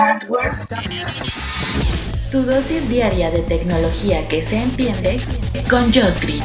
Hardware. 0.00 0.52
Tu 2.30 2.42
dosis 2.42 2.88
diaria 2.88 3.30
de 3.30 3.40
tecnología 3.40 4.26
que 4.28 4.42
se 4.42 4.56
entiende 4.56 5.20
con 5.68 5.92
Josh 5.92 6.20
Green. 6.22 6.42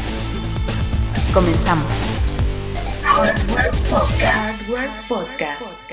Comenzamos. 1.34 1.88
Hardware 3.02 3.72
Podcast. 3.90 4.60
Hardware 4.68 4.90
Podcast. 5.08 5.85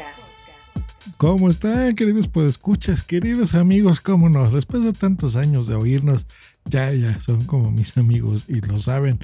¿Cómo 1.23 1.49
están, 1.49 1.95
queridos 1.95 2.27
podescuchas, 2.27 3.05
queridos 3.05 3.55
amigos? 3.55 4.01
¿Cómo 4.01 4.29
no? 4.29 4.51
Después 4.51 4.83
de 4.83 4.93
tantos 4.93 5.37
años 5.37 5.69
de 5.69 5.77
oírnos, 5.77 6.27
ya, 6.65 6.93
ya, 6.93 7.21
son 7.21 7.45
como 7.45 7.71
mis 7.71 7.97
amigos 7.97 8.47
y 8.49 8.61
lo 8.61 8.81
saben. 8.81 9.21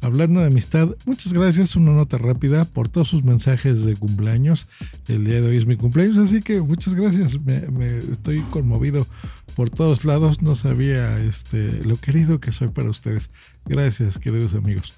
Hablando 0.00 0.38
de 0.38 0.46
amistad, 0.46 0.90
muchas 1.06 1.32
gracias, 1.32 1.74
una 1.74 1.90
nota 1.90 2.18
rápida 2.18 2.66
por 2.66 2.88
todos 2.88 3.08
sus 3.08 3.24
mensajes 3.24 3.84
de 3.84 3.96
cumpleaños. 3.96 4.68
El 5.08 5.24
día 5.24 5.40
de 5.40 5.48
hoy 5.48 5.56
es 5.56 5.66
mi 5.66 5.74
cumpleaños, 5.74 6.18
así 6.18 6.40
que 6.40 6.60
muchas 6.60 6.94
gracias. 6.94 7.40
Me, 7.40 7.62
me 7.62 7.98
estoy 7.98 8.42
conmovido 8.42 9.08
por 9.56 9.70
todos 9.70 10.04
lados. 10.04 10.42
No 10.42 10.54
sabía 10.54 11.18
este, 11.18 11.82
lo 11.82 11.96
querido 11.96 12.38
que 12.38 12.52
soy 12.52 12.68
para 12.68 12.90
ustedes. 12.90 13.32
Gracias, 13.66 14.20
queridos 14.20 14.54
amigos. 14.54 14.94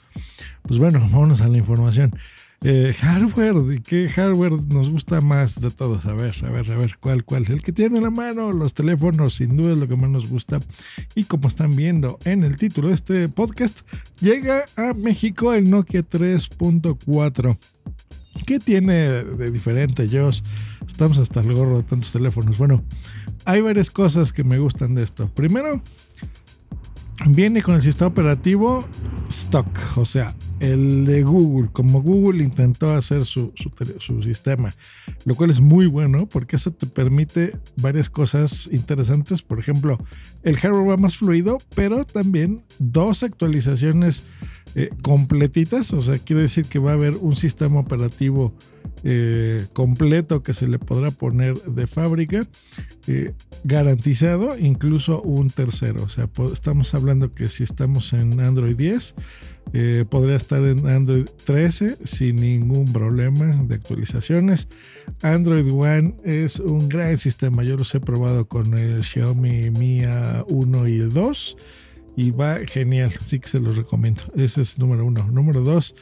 Pues 0.64 0.78
bueno, 0.78 1.00
vámonos 1.00 1.40
a 1.40 1.48
la 1.48 1.56
información. 1.56 2.14
Eh, 2.64 2.94
hardware, 3.00 3.82
¿qué 3.82 4.08
hardware 4.08 4.52
nos 4.68 4.88
gusta 4.88 5.20
más 5.20 5.60
de 5.60 5.72
todos? 5.72 6.06
A 6.06 6.14
ver, 6.14 6.32
a 6.44 6.50
ver, 6.50 6.70
a 6.70 6.76
ver, 6.76 6.96
¿cuál, 7.00 7.24
cuál? 7.24 7.44
El 7.50 7.60
que 7.60 7.72
tiene 7.72 7.96
en 7.96 8.04
la 8.04 8.10
mano, 8.10 8.52
los 8.52 8.72
teléfonos, 8.72 9.34
sin 9.34 9.56
duda 9.56 9.72
es 9.72 9.78
lo 9.78 9.88
que 9.88 9.96
más 9.96 10.08
nos 10.08 10.28
gusta. 10.28 10.60
Y 11.16 11.24
como 11.24 11.48
están 11.48 11.74
viendo 11.74 12.20
en 12.24 12.44
el 12.44 12.56
título 12.56 12.88
de 12.88 12.94
este 12.94 13.28
podcast, 13.28 13.80
llega 14.20 14.64
a 14.76 14.94
México 14.94 15.52
el 15.52 15.68
Nokia 15.70 16.08
3.4. 16.08 17.58
¿Qué 18.46 18.60
tiene 18.60 18.94
de 19.24 19.50
diferente, 19.50 20.08
Josh? 20.08 20.42
Estamos 20.86 21.18
hasta 21.18 21.40
el 21.40 21.52
gorro 21.54 21.78
de 21.78 21.82
tantos 21.82 22.12
teléfonos. 22.12 22.58
Bueno, 22.58 22.84
hay 23.44 23.60
varias 23.60 23.90
cosas 23.90 24.32
que 24.32 24.44
me 24.44 24.58
gustan 24.58 24.94
de 24.94 25.02
esto. 25.02 25.28
Primero, 25.34 25.82
viene 27.26 27.60
con 27.60 27.74
el 27.74 27.82
sistema 27.82 28.08
operativo 28.08 28.86
stock, 29.28 29.66
o 29.96 30.04
sea, 30.04 30.36
el 30.62 31.06
de 31.06 31.24
Google, 31.24 31.70
como 31.72 32.00
Google 32.00 32.44
intentó 32.44 32.92
hacer 32.92 33.24
su, 33.24 33.52
su, 33.98 34.22
sistema, 34.22 34.72
lo 35.24 35.34
cual 35.34 35.50
es 35.50 35.60
muy 35.60 35.86
bueno 35.86 36.28
porque 36.28 36.54
eso 36.54 36.70
te 36.70 36.86
permite 36.86 37.58
varias 37.76 38.08
cosas 38.08 38.70
interesantes. 38.70 39.42
Por 39.42 39.58
ejemplo, 39.58 39.98
el 40.44 40.56
hardware 40.56 40.90
va 40.90 40.96
más 40.96 41.16
fluido, 41.16 41.58
pero 41.74 42.04
también 42.04 42.62
dos 42.78 43.24
actualizaciones 43.24 44.22
eh, 44.74 44.90
completitas, 45.02 45.92
o 45.92 46.02
sea, 46.02 46.18
quiere 46.18 46.42
decir 46.42 46.66
que 46.66 46.78
va 46.78 46.92
a 46.92 46.94
haber 46.94 47.16
un 47.16 47.36
sistema 47.36 47.80
operativo 47.80 48.54
eh, 49.04 49.66
completo 49.72 50.44
que 50.44 50.54
se 50.54 50.68
le 50.68 50.78
podrá 50.78 51.10
poner 51.10 51.60
de 51.62 51.88
fábrica, 51.88 52.46
eh, 53.08 53.32
garantizado, 53.64 54.56
incluso 54.56 55.20
un 55.22 55.50
tercero. 55.50 56.04
O 56.04 56.08
sea, 56.08 56.28
estamos 56.52 56.94
hablando 56.94 57.34
que 57.34 57.48
si 57.48 57.64
estamos 57.64 58.12
en 58.12 58.38
Android 58.38 58.76
10, 58.76 59.16
eh, 59.72 60.04
podría 60.08 60.36
estar 60.36 60.62
en 60.62 60.86
Android 60.88 61.26
13 61.44 61.98
sin 62.04 62.36
ningún 62.36 62.92
problema 62.92 63.46
de 63.66 63.74
actualizaciones. 63.74 64.68
Android 65.20 65.68
One 65.72 66.14
es 66.24 66.60
un 66.60 66.88
gran 66.88 67.18
sistema. 67.18 67.64
Yo 67.64 67.76
los 67.76 67.92
he 67.96 68.00
probado 68.00 68.46
con 68.46 68.78
el 68.78 69.02
Xiaomi 69.02 69.70
Mi 69.70 70.02
1 70.46 70.88
y 70.88 70.98
el 71.00 71.12
2 71.12 71.56
y 72.16 72.30
va 72.30 72.58
genial. 72.66 73.12
Así 73.20 73.40
que 73.40 73.48
se 73.48 73.60
los 73.60 73.76
recomiendo. 73.76 74.22
Ese 74.34 74.62
es 74.62 74.78
número 74.78 75.04
uno. 75.04 75.28
Número 75.30 75.60
dos 75.60 75.94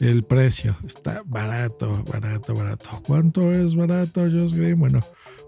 el 0.00 0.24
precio. 0.24 0.76
Está 0.86 1.22
barato, 1.26 2.04
barato, 2.04 2.54
barato. 2.54 3.02
¿Cuánto 3.06 3.52
es 3.52 3.74
barato, 3.74 4.20
Josh 4.22 4.54
Green? 4.54 4.78
Bueno, 4.78 5.00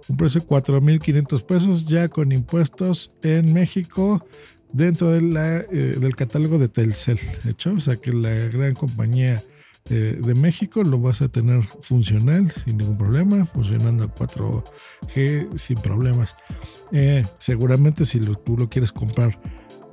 un 0.09 0.17
precio 0.17 0.41
de 0.41 0.47
4.500 0.47 1.45
pesos 1.45 1.87
ya 1.87 2.09
con 2.09 2.33
impuestos 2.33 3.13
en 3.23 3.53
México 3.53 4.25
dentro 4.73 5.15
eh, 5.15 5.21
del 5.21 6.17
catálogo 6.17 6.59
de 6.59 6.69
Telcel. 6.69 7.19
¿Hecho? 7.49 7.73
O 7.73 7.81
sea 7.81 7.97
que 7.97 8.13
la 8.13 8.31
gran 8.49 8.75
compañía 8.75 9.43
eh, 9.89 10.21
de 10.23 10.35
México 10.35 10.83
lo 10.83 11.01
vas 11.01 11.23
a 11.23 11.29
tener 11.29 11.65
funcional 11.81 12.51
sin 12.51 12.77
ningún 12.77 12.99
problema, 12.99 13.45
funcionando 13.47 14.05
a 14.05 14.15
4G 14.15 15.57
sin 15.57 15.79
problemas. 15.79 16.37
Eh, 16.93 17.25
seguramente 17.39 18.05
si 18.05 18.21
tú 18.21 18.57
lo 18.57 18.69
quieres 18.69 18.93
comprar 18.93 19.39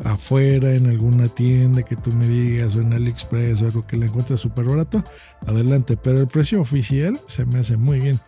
afuera 0.04 0.76
en 0.76 0.88
alguna 0.88 1.28
tienda 1.28 1.84
que 1.84 1.96
tú 1.96 2.12
me 2.12 2.28
digas 2.28 2.76
o 2.76 2.82
en 2.82 2.94
AliExpress 2.94 3.62
o 3.62 3.66
algo 3.66 3.88
que 3.88 3.98
le 3.98 4.06
encuentres 4.08 4.40
súper 4.40 4.66
barato, 4.66 5.04
adelante. 5.46 5.98
Pero 5.98 6.20
el 6.20 6.28
precio 6.28 6.62
oficial 6.62 7.20
se 7.26 7.46
me 7.46 7.60
hace 7.60 7.78
muy 7.78 8.00
bien. 8.00 8.20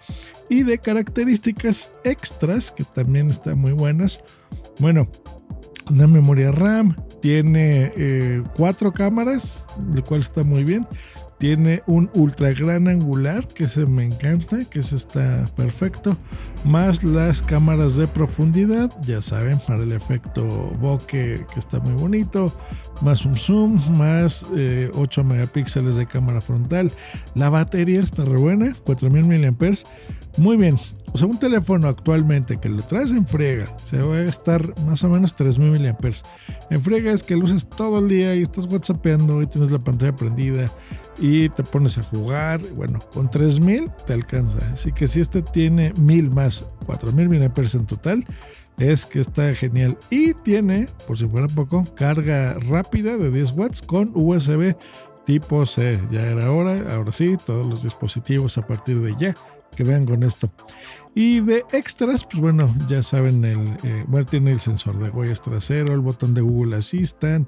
Y 0.49 0.63
de 0.63 0.79
características 0.79 1.91
extras 2.03 2.71
que 2.71 2.83
también 2.83 3.29
están 3.29 3.59
muy 3.59 3.73
buenas. 3.73 4.21
Bueno, 4.79 5.07
una 5.89 6.07
memoria 6.07 6.51
RAM 6.51 6.95
tiene 7.21 7.91
eh, 7.95 8.43
cuatro 8.55 8.91
cámaras, 8.91 9.67
lo 9.93 10.03
cual 10.03 10.21
está 10.21 10.43
muy 10.43 10.63
bien. 10.63 10.87
Tiene 11.39 11.83
un 11.87 12.09
ultra 12.15 12.51
gran 12.51 12.89
angular, 12.89 13.47
que 13.47 13.69
se 13.69 13.85
me 13.85 14.03
encanta, 14.03 14.59
que 14.69 14.83
se 14.83 14.97
está 14.97 15.45
perfecto. 15.55 16.17
Más 16.65 17.01
las 17.01 17.41
cámaras 17.41 17.95
de 17.95 18.07
profundidad, 18.07 18.93
ya 19.03 19.21
saben, 19.21 19.57
para 19.65 19.83
el 19.83 19.93
efecto 19.93 20.43
bokeh, 20.81 21.45
que 21.51 21.59
está 21.59 21.79
muy 21.79 21.93
bonito. 21.93 22.53
Más 23.01 23.25
un 23.25 23.37
zoom, 23.37 23.79
más 23.97 24.43
8 24.43 24.51
eh, 24.57 25.23
megapíxeles 25.23 25.95
de 25.95 26.05
cámara 26.05 26.41
frontal. 26.41 26.91
La 27.35 27.49
batería 27.49 28.01
está 28.01 28.25
re 28.25 28.37
buena, 28.37 28.75
4000 28.83 29.25
mAh. 29.25 29.75
Muy 30.37 30.57
bien, 30.57 30.75
o 31.11 31.17
sea, 31.17 31.27
un 31.27 31.39
teléfono 31.39 31.87
actualmente 31.87 32.59
que 32.59 32.69
lo 32.69 32.83
traes 32.83 33.09
en 33.09 33.25
frega, 33.25 33.75
se 33.83 34.01
va 34.01 34.15
a 34.15 34.21
estar 34.21 34.73
más 34.85 35.03
o 35.03 35.09
menos 35.09 35.35
3000 35.35 35.71
mAh. 35.71 36.11
En 36.69 36.81
frega 36.81 37.13
es 37.13 37.23
que 37.23 37.35
lo 37.35 37.45
usas 37.45 37.67
todo 37.67 37.99
el 37.99 38.09
día 38.09 38.35
y 38.35 38.41
estás 38.41 38.65
whatsappeando 38.65 39.41
y 39.41 39.47
tienes 39.47 39.71
la 39.71 39.79
pantalla 39.79 40.15
prendida 40.15 40.69
y 41.19 41.49
te 41.49 41.63
pones 41.63 41.97
a 41.97 42.03
jugar. 42.03 42.61
Bueno, 42.75 42.99
con 43.13 43.29
3000 43.29 43.91
te 44.05 44.13
alcanza. 44.13 44.59
Así 44.73 44.91
que 44.91 45.07
si 45.07 45.21
este 45.21 45.41
tiene 45.41 45.93
1000 45.99 46.29
más 46.29 46.65
4000 46.85 47.29
mAh 47.29 47.51
en 47.73 47.85
total, 47.85 48.25
es 48.77 49.05
que 49.05 49.19
está 49.19 49.53
genial. 49.53 49.97
Y 50.09 50.33
tiene, 50.33 50.87
por 51.07 51.17
si 51.17 51.27
fuera 51.27 51.47
poco, 51.47 51.85
carga 51.95 52.53
rápida 52.69 53.17
de 53.17 53.31
10 53.31 53.51
watts 53.51 53.81
con 53.81 54.11
USB 54.13 54.75
tipo 55.25 55.65
C. 55.65 55.99
Ya 56.09 56.25
era 56.25 56.51
hora, 56.51 56.95
ahora 56.95 57.11
sí, 57.11 57.37
todos 57.45 57.67
los 57.67 57.83
dispositivos 57.83 58.57
a 58.57 58.65
partir 58.65 58.99
de 59.01 59.15
ya 59.15 59.35
que 59.79 59.85
vean 59.85 60.05
con 60.05 60.23
esto. 60.23 60.51
Y 61.15 61.39
de 61.39 61.63
extras, 61.71 62.25
pues 62.25 62.41
bueno, 62.41 62.75
ya 62.89 63.01
saben, 63.01 63.45
el, 63.45 63.77
eh, 63.85 64.03
bueno, 64.07 64.25
tiene 64.25 64.51
el 64.51 64.59
sensor 64.59 64.99
de 64.99 65.09
huellas 65.09 65.39
trasero, 65.39 65.93
el 65.93 66.01
botón 66.01 66.33
de 66.33 66.41
Google 66.41 66.75
Assistant, 66.75 67.47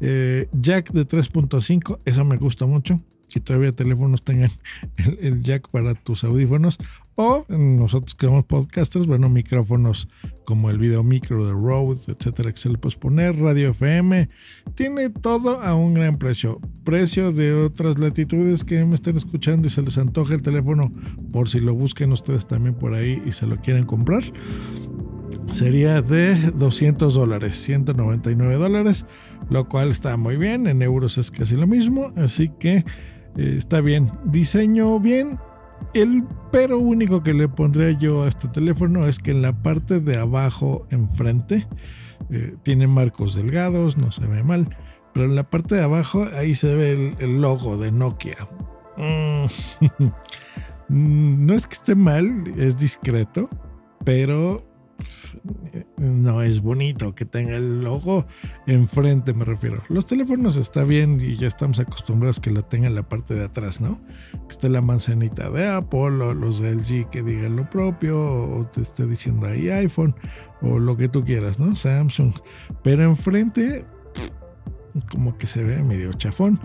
eh, 0.00 0.48
jack 0.52 0.92
de 0.92 1.04
3.5, 1.04 1.98
eso 2.04 2.24
me 2.24 2.36
gusta 2.36 2.66
mucho 2.66 3.00
que 3.28 3.40
todavía 3.40 3.72
teléfonos 3.72 4.22
tengan 4.22 4.52
el, 5.20 5.42
jack 5.42 5.68
para 5.68 5.94
tus 5.94 6.22
audífonos 6.22 6.78
o 7.16 7.44
nosotros 7.48 8.14
que 8.14 8.26
somos 8.26 8.44
podcasters, 8.44 9.06
bueno, 9.06 9.28
micrófonos 9.28 10.08
como 10.44 10.70
el 10.70 10.78
video 10.78 11.02
micro 11.02 11.46
de 11.46 11.52
Rode, 11.52 12.00
etcétera, 12.08 12.50
que 12.50 12.58
se 12.58 12.68
le 12.68 12.78
puede 12.78 12.96
poner, 12.96 13.38
radio 13.38 13.70
FM, 13.70 14.28
tiene 14.74 15.10
todo 15.10 15.62
a 15.62 15.74
un 15.74 15.94
gran 15.94 16.18
precio. 16.18 16.60
Precio 16.84 17.32
de 17.32 17.52
otras 17.54 17.98
latitudes 17.98 18.64
que 18.64 18.84
me 18.84 18.94
estén 18.94 19.16
escuchando 19.16 19.66
y 19.68 19.70
se 19.70 19.82
les 19.82 19.96
antoja 19.98 20.34
el 20.34 20.42
teléfono 20.42 20.92
por 21.32 21.48
si 21.48 21.60
lo 21.60 21.74
busquen 21.74 22.12
ustedes 22.12 22.46
también 22.46 22.74
por 22.74 22.94
ahí 22.94 23.22
y 23.24 23.32
se 23.32 23.46
lo 23.46 23.58
quieren 23.58 23.84
comprar. 23.84 24.22
Sería 25.52 26.02
de 26.02 26.34
200 26.52 27.14
dólares, 27.14 27.56
199 27.62 28.56
dólares, 28.56 29.06
lo 29.50 29.68
cual 29.68 29.90
está 29.90 30.16
muy 30.16 30.36
bien, 30.36 30.66
en 30.66 30.82
euros 30.82 31.18
es 31.18 31.30
casi 31.30 31.56
lo 31.56 31.66
mismo, 31.66 32.12
así 32.16 32.50
que 32.58 32.84
eh, 33.36 33.54
está 33.58 33.80
bien. 33.80 34.10
Diseño 34.24 34.98
bien. 35.00 35.38
El 35.92 36.24
pero 36.50 36.78
único 36.78 37.22
que 37.22 37.34
le 37.34 37.48
pondría 37.48 37.90
yo 37.92 38.22
a 38.22 38.28
este 38.28 38.48
teléfono 38.48 39.06
es 39.06 39.18
que 39.18 39.32
en 39.32 39.42
la 39.42 39.52
parte 39.52 40.00
de 40.00 40.16
abajo, 40.16 40.86
enfrente, 40.90 41.66
eh, 42.30 42.56
tiene 42.62 42.86
marcos 42.86 43.34
delgados, 43.34 43.96
no 43.96 44.12
se 44.12 44.26
ve 44.26 44.42
mal. 44.42 44.68
Pero 45.12 45.26
en 45.26 45.36
la 45.36 45.44
parte 45.44 45.74
de 45.76 45.82
abajo, 45.82 46.26
ahí 46.36 46.54
se 46.54 46.74
ve 46.74 47.14
el, 47.18 47.40
logo 47.40 47.76
de 47.76 47.92
Nokia. 47.92 48.36
Mm. 50.86 51.46
no 51.46 51.54
es 51.54 51.66
que 51.66 51.74
esté 51.74 51.94
mal, 51.94 52.44
es 52.58 52.76
discreto, 52.76 53.48
pero 54.04 54.73
no 55.96 56.42
es 56.42 56.60
bonito 56.60 57.14
que 57.14 57.24
tenga 57.24 57.56
el 57.56 57.82
logo 57.82 58.26
enfrente, 58.66 59.32
me 59.32 59.44
refiero. 59.44 59.82
Los 59.88 60.06
teléfonos 60.06 60.56
está 60.56 60.84
bien 60.84 61.18
y 61.20 61.36
ya 61.36 61.48
estamos 61.48 61.78
acostumbrados 61.78 62.40
que 62.40 62.50
lo 62.50 62.62
tenga 62.62 62.86
en 62.86 62.94
la 62.94 63.08
parte 63.08 63.34
de 63.34 63.44
atrás, 63.44 63.80
¿no? 63.80 64.00
Que 64.32 64.50
esté 64.50 64.68
la 64.68 64.80
manzanita 64.80 65.50
de 65.50 65.68
Apple 65.68 66.00
o 66.00 66.34
los 66.34 66.60
de 66.60 66.74
LG 66.74 67.10
que 67.10 67.22
digan 67.22 67.56
lo 67.56 67.68
propio 67.70 68.20
o 68.20 68.66
te 68.66 68.82
esté 68.82 69.06
diciendo 69.06 69.46
ahí 69.46 69.68
iPhone 69.70 70.14
o 70.60 70.78
lo 70.78 70.96
que 70.96 71.08
tú 71.08 71.24
quieras, 71.24 71.58
¿no? 71.58 71.76
Samsung. 71.76 72.34
Pero 72.82 73.04
enfrente 73.04 73.84
como 75.10 75.36
que 75.36 75.46
se 75.46 75.64
ve 75.64 75.82
medio 75.82 76.12
chafón. 76.12 76.60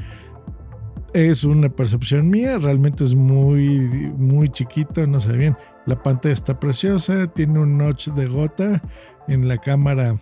Es 1.14 1.44
una 1.44 1.70
percepción 1.70 2.30
mía, 2.30 2.58
realmente 2.58 3.04
es 3.04 3.16
muy, 3.16 3.80
muy 4.18 4.50
chiquito, 4.50 5.06
no 5.08 5.20
sé 5.20 5.36
bien. 5.38 5.58
La 5.86 6.02
pantalla 6.02 6.34
está 6.34 6.60
preciosa, 6.60 7.28
tiene 7.28 7.60
un 7.60 7.78
notch 7.78 8.10
de 8.10 8.28
gota 8.28 8.82
en 9.28 9.48
la 9.48 9.58
cámara 9.58 10.20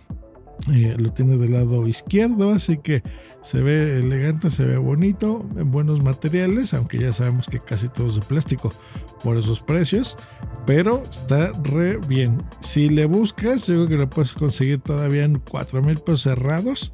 eh, 0.72 0.96
lo 0.98 1.12
tiene 1.12 1.36
del 1.36 1.52
lado 1.52 1.86
izquierdo, 1.86 2.50
así 2.50 2.78
que 2.78 3.02
se 3.42 3.62
ve 3.62 4.00
elegante, 4.00 4.50
se 4.50 4.64
ve 4.64 4.76
bonito, 4.76 5.48
en 5.56 5.70
buenos 5.70 6.02
materiales, 6.02 6.74
aunque 6.74 6.98
ya 6.98 7.12
sabemos 7.12 7.46
que 7.46 7.60
casi 7.60 7.88
todo 7.88 8.08
es 8.08 8.16
de 8.16 8.22
plástico 8.22 8.72
por 9.22 9.36
esos 9.36 9.62
precios, 9.62 10.16
pero 10.66 11.04
está 11.08 11.52
re 11.62 11.96
bien. 11.96 12.42
Si 12.60 12.88
le 12.88 13.06
buscas, 13.06 13.68
yo 13.68 13.74
creo 13.74 13.88
que 13.88 13.96
lo 13.96 14.10
puedes 14.10 14.32
conseguir 14.34 14.80
todavía 14.80 15.24
en 15.24 15.38
4 15.38 15.80
mil 15.80 15.98
pesos 15.98 16.22
cerrados 16.22 16.92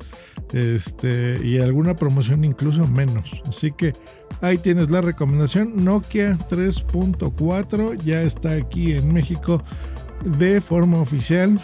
este, 0.55 1.41
y 1.45 1.59
alguna 1.59 1.97
promoción 1.97 2.45
incluso 2.45 2.87
menos. 2.87 3.43
Así 3.47 3.73
que 3.73 3.93
ahí 4.41 4.57
tienes 4.57 4.91
la 4.91 5.01
recomendación. 5.01 5.85
Nokia 5.85 6.39
3.4 6.49 7.99
ya 8.05 8.23
está 8.23 8.53
aquí 8.53 8.93
en 8.93 9.13
México 9.13 9.63
de 10.25 10.61
forma 10.61 11.01
oficial 11.01 11.59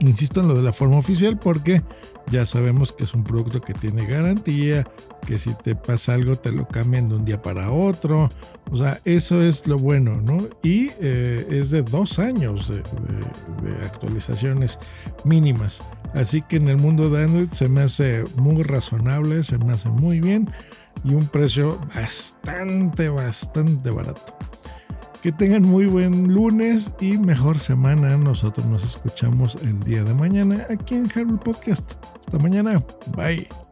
Insisto 0.00 0.40
en 0.40 0.48
lo 0.48 0.54
de 0.54 0.62
la 0.62 0.72
forma 0.72 0.96
oficial 0.96 1.38
porque 1.38 1.82
ya 2.30 2.46
sabemos 2.46 2.92
que 2.92 3.04
es 3.04 3.14
un 3.14 3.24
producto 3.24 3.60
que 3.60 3.74
tiene 3.74 4.06
garantía, 4.06 4.86
que 5.26 5.38
si 5.38 5.54
te 5.54 5.74
pasa 5.74 6.14
algo 6.14 6.36
te 6.36 6.52
lo 6.52 6.68
cambian 6.68 7.08
de 7.08 7.16
un 7.16 7.24
día 7.24 7.42
para 7.42 7.72
otro. 7.72 8.30
O 8.70 8.76
sea, 8.76 9.00
eso 9.04 9.42
es 9.42 9.66
lo 9.66 9.78
bueno, 9.78 10.20
¿no? 10.20 10.38
Y 10.62 10.90
eh, 11.00 11.46
es 11.50 11.70
de 11.70 11.82
dos 11.82 12.18
años 12.18 12.68
de, 12.68 12.82
actualizaciones 13.84 14.78
mínimas. 15.24 15.82
Así 16.14 16.42
que 16.42 16.56
en 16.56 16.68
el 16.68 16.76
mundo 16.78 17.10
de 17.10 17.24
Android 17.24 17.50
se 17.52 17.68
me 17.68 17.82
hace 17.82 18.24
muy 18.36 18.62
razonable, 18.62 19.44
se 19.44 19.58
me 19.58 19.72
hace 19.72 19.88
muy 19.88 20.20
bien 20.20 20.50
y 21.04 21.14
un 21.14 21.26
precio 21.28 21.78
bastante, 21.94 23.08
bastante 23.08 23.90
barato. 23.90 24.36
Que 25.22 25.32
tengan 25.32 25.62
muy 25.62 25.86
buen 25.86 26.32
lunes 26.32 26.92
y 27.00 27.18
mejor 27.18 27.58
semana. 27.58 28.16
Nosotros 28.16 28.66
nos 28.66 28.84
escuchamos 28.84 29.56
el 29.62 29.80
día 29.80 30.04
de 30.04 30.14
mañana 30.14 30.66
aquí 30.70 30.94
en 30.94 31.10
Harold 31.12 31.40
Podcast. 31.40 31.94
Hasta 32.20 32.38
mañana. 32.38 32.82
Bye. 33.16 33.67